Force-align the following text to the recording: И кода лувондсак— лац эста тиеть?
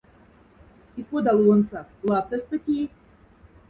И 0.99 1.01
кода 1.09 1.31
лувондсак— 1.37 1.87
лац 2.07 2.29
эста 2.37 2.57
тиеть? 2.63 2.97